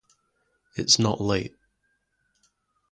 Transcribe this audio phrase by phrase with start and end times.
[0.77, 1.55] It’s not late.